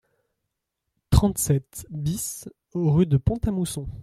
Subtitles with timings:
[1.11, 3.85] trente-sept BIS rue de Pont A Mousson